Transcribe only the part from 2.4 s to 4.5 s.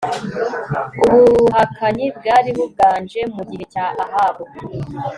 buganje mu gihe cya Ahabu